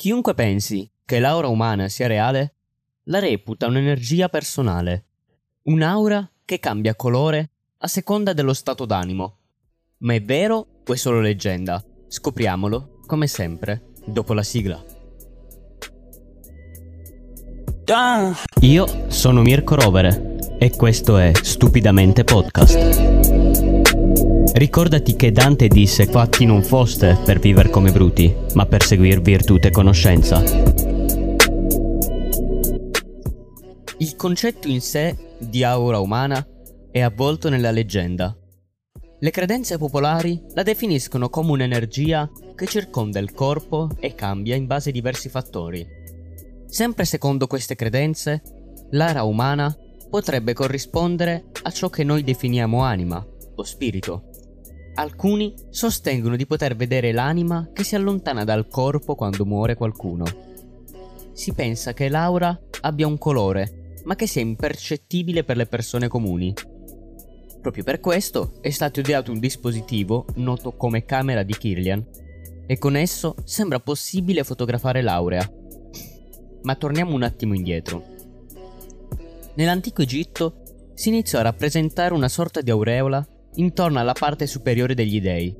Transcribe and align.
Chiunque 0.00 0.32
pensi 0.32 0.90
che 1.04 1.18
l'aura 1.18 1.48
umana 1.48 1.90
sia 1.90 2.06
reale, 2.06 2.54
la 3.02 3.18
reputa 3.18 3.66
un'energia 3.66 4.30
personale, 4.30 5.04
un'aura 5.64 6.26
che 6.46 6.58
cambia 6.58 6.94
colore 6.94 7.50
a 7.76 7.86
seconda 7.86 8.32
dello 8.32 8.54
stato 8.54 8.86
d'animo. 8.86 9.36
Ma 9.98 10.14
è 10.14 10.22
vero 10.22 10.66
o 10.86 10.90
è 10.90 10.96
solo 10.96 11.20
leggenda? 11.20 11.84
Scopriamolo, 12.08 13.00
come 13.04 13.26
sempre, 13.26 13.88
dopo 14.06 14.32
la 14.32 14.42
sigla. 14.42 14.82
Io 18.60 19.10
sono 19.10 19.42
Mirko 19.42 19.74
Rovere 19.74 20.56
e 20.58 20.74
questo 20.76 21.18
è 21.18 21.30
Stupidamente 21.34 22.24
Podcast. 22.24 23.09
Ricordati 24.52 25.14
che 25.14 25.30
Dante 25.30 25.68
disse 25.68 26.06
fatti 26.06 26.44
non 26.44 26.64
foste 26.64 27.16
per 27.24 27.38
vivere 27.38 27.70
come 27.70 27.92
bruti, 27.92 28.34
ma 28.54 28.66
per 28.66 28.82
seguir 28.82 29.20
virtù 29.20 29.58
e 29.60 29.70
conoscenza. 29.70 30.42
Il 33.98 34.16
concetto 34.16 34.66
in 34.66 34.80
sé 34.80 35.36
di 35.38 35.62
aura 35.62 36.00
umana 36.00 36.44
è 36.90 37.00
avvolto 37.00 37.48
nella 37.48 37.70
leggenda. 37.70 38.36
Le 39.20 39.30
credenze 39.30 39.78
popolari 39.78 40.42
la 40.54 40.64
definiscono 40.64 41.28
come 41.28 41.52
un'energia 41.52 42.28
che 42.56 42.66
circonda 42.66 43.20
il 43.20 43.32
corpo 43.32 43.88
e 44.00 44.16
cambia 44.16 44.56
in 44.56 44.66
base 44.66 44.88
a 44.88 44.92
diversi 44.92 45.28
fattori. 45.28 45.86
Sempre 46.66 47.04
secondo 47.04 47.46
queste 47.46 47.76
credenze, 47.76 48.42
l'ara 48.90 49.22
umana 49.22 49.72
potrebbe 50.08 50.54
corrispondere 50.54 51.44
a 51.62 51.70
ciò 51.70 51.88
che 51.88 52.02
noi 52.02 52.24
definiamo 52.24 52.82
anima 52.82 53.24
o 53.54 53.62
spirito. 53.62 54.29
Alcuni 55.00 55.54
sostengono 55.70 56.36
di 56.36 56.44
poter 56.44 56.76
vedere 56.76 57.10
l'anima 57.10 57.70
che 57.72 57.84
si 57.84 57.94
allontana 57.94 58.44
dal 58.44 58.68
corpo 58.68 59.14
quando 59.14 59.46
muore 59.46 59.74
qualcuno. 59.74 60.26
Si 61.32 61.54
pensa 61.54 61.94
che 61.94 62.10
l'aura 62.10 62.60
abbia 62.82 63.06
un 63.06 63.16
colore, 63.16 63.94
ma 64.04 64.14
che 64.14 64.26
sia 64.26 64.42
impercettibile 64.42 65.42
per 65.42 65.56
le 65.56 65.64
persone 65.64 66.06
comuni. 66.06 66.52
Proprio 67.62 67.82
per 67.82 67.98
questo 67.98 68.58
è 68.60 68.68
stato 68.68 69.00
ideato 69.00 69.32
un 69.32 69.38
dispositivo 69.38 70.26
noto 70.34 70.76
come 70.76 71.06
camera 71.06 71.44
di 71.44 71.56
Kirlian 71.56 72.06
e 72.66 72.76
con 72.76 72.94
esso 72.94 73.36
sembra 73.44 73.80
possibile 73.80 74.44
fotografare 74.44 75.00
l'aurea. 75.00 75.50
Ma 76.60 76.74
torniamo 76.74 77.14
un 77.14 77.22
attimo 77.22 77.54
indietro. 77.54 78.04
Nell'antico 79.54 80.02
Egitto 80.02 80.90
si 80.92 81.08
iniziò 81.08 81.38
a 81.38 81.44
rappresentare 81.44 82.12
una 82.12 82.28
sorta 82.28 82.60
di 82.60 82.70
aureola 82.70 83.26
intorno 83.54 83.98
alla 83.98 84.12
parte 84.12 84.46
superiore 84.46 84.94
degli 84.94 85.20
dei. 85.20 85.54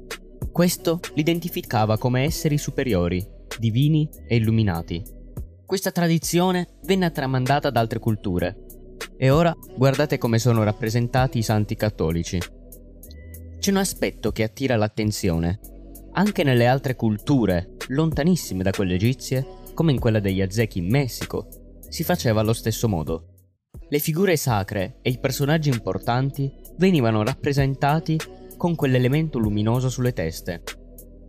Questo 0.52 1.00
li 1.14 1.20
identificava 1.20 1.98
come 1.98 2.24
esseri 2.24 2.58
superiori, 2.58 3.24
divini 3.58 4.08
e 4.26 4.36
illuminati. 4.36 5.02
Questa 5.64 5.92
tradizione 5.92 6.78
venne 6.84 7.10
tramandata 7.10 7.68
ad 7.68 7.76
altre 7.76 7.98
culture. 7.98 8.64
E 9.16 9.30
ora 9.30 9.54
guardate 9.76 10.18
come 10.18 10.38
sono 10.38 10.62
rappresentati 10.62 11.38
i 11.38 11.42
santi 11.42 11.76
cattolici. 11.76 12.38
C'è 13.58 13.70
un 13.70 13.76
aspetto 13.76 14.32
che 14.32 14.42
attira 14.42 14.76
l'attenzione. 14.76 15.60
Anche 16.12 16.42
nelle 16.42 16.66
altre 16.66 16.96
culture, 16.96 17.76
lontanissime 17.88 18.62
da 18.62 18.72
quelle 18.72 18.94
egizie, 18.94 19.46
come 19.74 19.92
in 19.92 20.00
quella 20.00 20.18
degli 20.18 20.40
Aztechi 20.40 20.78
in 20.78 20.88
Messico, 20.88 21.46
si 21.88 22.02
faceva 22.02 22.40
allo 22.40 22.52
stesso 22.52 22.88
modo. 22.88 23.26
Le 23.88 23.98
figure 23.98 24.36
sacre 24.36 24.98
e 25.02 25.10
i 25.10 25.18
personaggi 25.18 25.68
importanti 25.68 26.50
venivano 26.80 27.22
rappresentati 27.22 28.18
con 28.56 28.74
quell'elemento 28.74 29.38
luminoso 29.38 29.90
sulle 29.90 30.14
teste. 30.14 30.62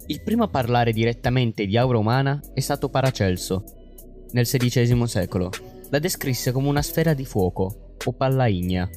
Il 0.07 0.23
primo 0.23 0.45
a 0.45 0.47
parlare 0.47 0.93
direttamente 0.93 1.65
di 1.65 1.75
aura 1.75 1.97
umana 1.97 2.41
è 2.53 2.61
stato 2.61 2.87
Paracelso, 2.87 3.63
nel 4.31 4.45
XVI 4.45 5.05
secolo. 5.07 5.49
La 5.89 5.99
descrisse 5.99 6.53
come 6.53 6.69
una 6.69 6.81
sfera 6.81 7.13
di 7.13 7.25
fuoco, 7.25 7.95
o 8.01 8.13
palla 8.13 8.47
ignea, 8.47 8.89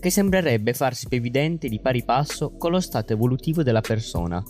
che 0.00 0.08
sembrerebbe 0.08 0.72
farsi 0.72 1.08
più 1.08 1.18
evidente 1.18 1.68
di 1.68 1.78
pari 1.78 2.02
passo 2.04 2.56
con 2.56 2.70
lo 2.70 2.80
stato 2.80 3.12
evolutivo 3.12 3.62
della 3.62 3.82
persona. 3.82 4.42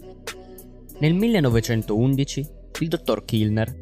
Nel 1.01 1.15
1911 1.15 2.49
il 2.79 2.89
dottor 2.89 3.25
Kilner 3.25 3.81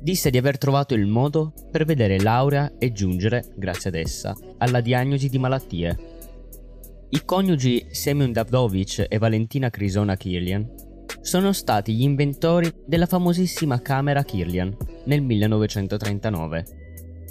disse 0.00 0.28
di 0.30 0.38
aver 0.38 0.58
trovato 0.58 0.94
il 0.94 1.06
modo 1.06 1.52
per 1.70 1.84
vedere 1.84 2.20
l'aurea 2.20 2.72
e 2.78 2.90
giungere, 2.90 3.44
grazie 3.54 3.90
ad 3.90 3.94
essa, 3.94 4.36
alla 4.58 4.80
diagnosi 4.80 5.28
di 5.28 5.38
malattie. 5.38 6.15
I 7.16 7.24
coniugi 7.24 7.86
Semyon 7.92 8.30
Davdovich 8.30 9.06
e 9.08 9.16
Valentina 9.16 9.70
Crisona 9.70 10.18
Kirlian 10.18 10.70
sono 11.22 11.54
stati 11.54 11.94
gli 11.94 12.02
inventori 12.02 12.70
della 12.84 13.06
famosissima 13.06 13.80
camera 13.80 14.22
Kirlian 14.22 14.76
nel 15.06 15.22
1939. 15.22 16.64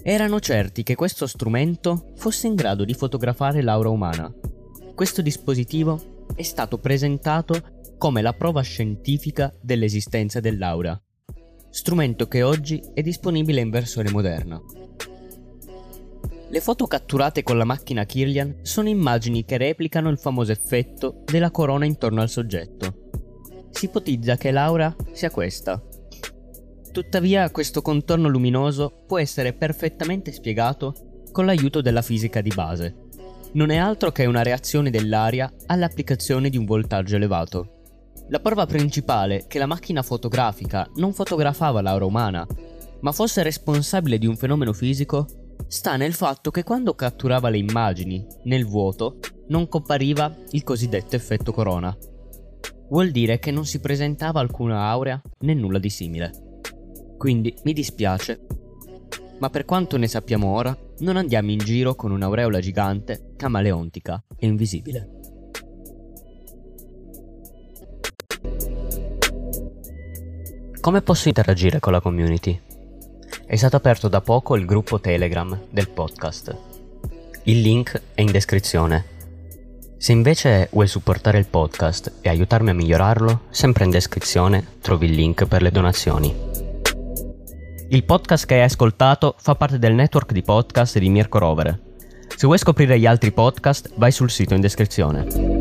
Erano 0.02 0.40
certi 0.40 0.82
che 0.82 0.96
questo 0.96 1.28
strumento 1.28 2.14
fosse 2.16 2.48
in 2.48 2.56
grado 2.56 2.84
di 2.84 2.96
fotografare 2.96 3.62
l'aura 3.62 3.90
umana. 3.90 4.34
Questo 4.96 5.22
dispositivo 5.22 6.26
è 6.36 6.42
stato 6.42 6.80
presentato 6.80 7.84
come 8.00 8.24
la 8.24 8.34
prova 8.34 8.62
scientifica 8.62 9.54
dell'esistenza 9.62 10.40
dell'aura 10.40 11.00
strumento 11.76 12.30
che 12.30 12.42
oggi 12.42 12.82
è 12.94 13.02
disponibile 13.02 13.60
in 13.60 13.70
versione 13.70 14.10
moderna. 14.10 14.62
Le 16.48 16.62
foto 16.62 16.86
catturate 16.86 17.42
con 17.42 17.58
la 17.58 17.64
macchina 17.64 18.06
Kirlian 18.06 18.60
sono 18.62 18.88
immagini 18.88 19.46
che 19.46 19.58
replicano 19.58 20.10
il 20.10 20.20
famoso 20.20 20.52
effetto 20.52 21.24
della 21.26 21.50
corona 21.50 21.86
intorno 21.86 22.22
al 22.22 22.30
soggetto. 22.30 23.10
Si 23.72 23.86
ipotizza 23.86 24.38
che 24.38 24.52
l'aura 24.52 24.96
sia 25.12 25.32
questa. 25.32 25.82
Tuttavia 26.92 27.50
questo 27.50 27.82
contorno 27.82 28.30
luminoso 28.30 29.04
può 29.08 29.18
essere 29.18 29.54
perfettamente 29.54 30.32
spiegato 30.32 31.24
con 31.32 31.46
l'aiuto 31.46 31.82
della 31.82 32.04
fisica 32.04 32.42
di 32.42 32.52
base. 32.54 32.96
Non 33.54 33.72
è 33.72 33.78
altro 33.78 34.12
che 34.12 34.26
una 34.26 34.44
reazione 34.44 34.92
dell'aria 34.92 35.52
all'applicazione 35.66 36.50
di 36.50 36.58
un 36.58 36.66
voltaggio 36.66 37.16
elevato. 37.16 37.82
La 38.30 38.40
prova 38.40 38.66
principale 38.66 39.46
che 39.48 39.58
la 39.58 39.66
macchina 39.66 40.04
fotografica 40.04 40.88
non 40.96 41.12
fotografava 41.12 41.82
l'aura 41.82 42.06
umana, 42.06 42.48
ma 43.02 43.12
fosse 43.12 43.44
responsabile 43.44 44.18
di 44.18 44.28
un 44.28 44.38
fenomeno 44.38 44.74
fisico, 44.74 45.45
sta 45.68 45.96
nel 45.96 46.14
fatto 46.14 46.52
che 46.52 46.64
quando 46.64 46.94
catturava 46.96 47.50
le 47.50 47.58
immagini 47.58 48.26
nel 48.44 48.66
vuoto 48.66 49.20
non 49.48 49.68
compariva 49.68 50.36
il 50.52 50.64
cosiddetto 50.64 51.16
effetto 51.16 51.52
corona. 51.52 51.96
Vuol 52.90 53.12
dire 53.12 53.40
che 53.40 53.52
non 53.52 53.66
si 53.66 53.80
presentava 53.80 54.40
alcuna 54.40 54.88
aurea 54.88 55.22
né 55.40 55.54
nulla 55.54 55.80
di 55.80 55.90
simile. 55.90 56.60
Quindi 57.18 57.56
mi 57.64 57.74
dispiace, 57.74 58.46
ma 59.40 59.50
per 59.50 59.66
quanto 59.66 59.98
ne 59.98 60.08
sappiamo 60.08 60.54
ora, 60.54 60.78
non 61.00 61.18
andiamo 61.18 61.52
in 61.52 61.58
giro 61.58 61.96
con 61.96 62.12
un'aureola 62.12 62.60
gigante, 62.60 63.34
camaleontica 63.36 64.24
e 64.38 64.48
invisibile. 64.48 65.10
Come 70.80 71.02
posso 71.02 71.28
interagire 71.28 71.80
con 71.80 71.92
la 71.92 72.00
community? 72.00 72.62
È 73.48 73.56
stato 73.56 73.76
aperto 73.76 74.08
da 74.08 74.22
poco 74.22 74.56
il 74.56 74.66
gruppo 74.66 75.00
Telegram 75.00 75.68
del 75.70 75.90
podcast. 75.90 76.58
Il 77.44 77.62
link 77.62 78.02
è 78.16 78.22
in 78.22 78.32
descrizione. 78.32 79.06
Se 79.98 80.12
invece 80.12 80.68
vuoi 80.72 80.88
supportare 80.88 81.38
il 81.38 81.46
podcast 81.46 82.12
e 82.22 82.30
aiutarmi 82.30 82.72
a 82.72 82.74
migliorarlo, 82.74 83.42
sempre 83.52 83.86
in 83.86 83.92
descrizione 83.92 84.66
trovi 84.82 85.06
il 85.06 85.14
link 85.14 85.46
per 85.46 85.62
le 85.62 85.70
donazioni. 85.70 86.34
Il 87.90 88.04
podcast 88.04 88.48
che 88.48 88.56
hai 88.56 88.64
ascoltato 88.64 89.36
fa 89.38 89.54
parte 89.54 89.78
del 89.78 89.94
network 89.94 90.32
di 90.32 90.42
podcast 90.42 90.98
di 90.98 91.08
Mirko 91.08 91.38
Rovere. 91.38 91.80
Se 92.36 92.48
vuoi 92.48 92.58
scoprire 92.58 93.00
gli 93.00 93.06
altri 93.06 93.32
podcast, 93.32 93.92
vai 93.98 94.12
sul 94.12 94.32
sito 94.32 94.56
in 94.56 94.62
descrizione. 94.62 95.55